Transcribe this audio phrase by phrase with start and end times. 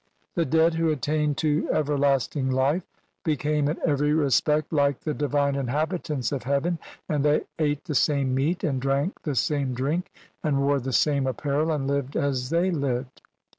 [0.33, 2.83] The dead who attained to everlasting life
[3.23, 8.33] became in every respect like the divine inhabitants of heaven, and they ate the same
[8.33, 10.11] meat, and drank the same drink,
[10.43, 13.21] and wore the same apparel, and lived as they lived.